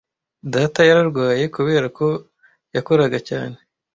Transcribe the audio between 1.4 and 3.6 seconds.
kubera ko yakoraga cyane.